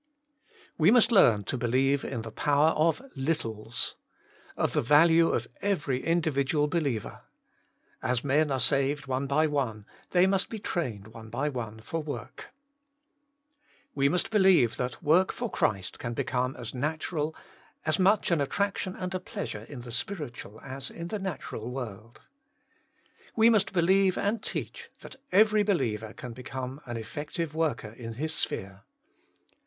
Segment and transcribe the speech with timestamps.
[0.77, 0.77] 1.
[0.79, 3.97] We must learn to believe in the power of littles—
[4.57, 7.19] of the value of every individual believer.
[8.01, 12.01] As men are saved one by one, they must be trained one by one for
[12.01, 12.47] work.
[13.93, 13.93] 2.
[13.93, 17.35] We must believe that work for Christ can become as natural,
[17.85, 22.21] as much an attraction and a pleasure in the spiritual as in the natural world.
[23.35, 23.35] 3.
[23.35, 28.13] We must believe and teach that every be liever can become an effective worker in
[28.13, 28.81] his sphere.